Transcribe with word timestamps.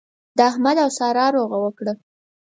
احمد 0.49 0.77
او 0.83 0.89
سارا 0.97 1.25
روغه 1.35 1.57
وکړه. 1.63 1.93